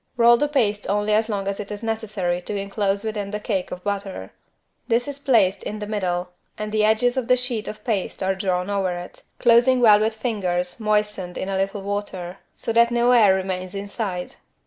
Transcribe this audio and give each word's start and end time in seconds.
Roll 0.17 0.35
the 0.35 0.47
paste 0.47 0.87
only 0.89 1.13
as 1.13 1.29
long 1.29 1.47
as 1.47 1.59
it 1.59 1.71
is 1.71 1.83
necessary 1.83 2.41
to 2.41 2.57
enclose 2.59 3.03
within 3.03 3.29
the 3.29 3.39
cake 3.39 3.69
of 3.69 3.83
butter. 3.83 4.31
This 4.87 5.07
is 5.07 5.19
placed 5.19 5.61
in 5.61 5.77
the 5.77 5.85
middle 5.85 6.29
and 6.57 6.71
the 6.71 6.83
edges 6.83 7.17
of 7.17 7.27
the 7.27 7.37
sheet 7.37 7.67
of 7.67 7.83
paste 7.83 8.23
are 8.23 8.33
drawn 8.33 8.67
over 8.71 8.97
it, 8.97 9.21
closing 9.37 9.79
well 9.79 9.99
with 9.99 10.15
fingers 10.15 10.79
moistened 10.79 11.37
in 11.37 11.49
a 11.49 11.55
little 11.57 11.83
water 11.83 12.39
so 12.55 12.73
that 12.73 12.89
no 12.89 13.11
air 13.11 13.35
remains 13.35 13.75
inside. 13.75 14.33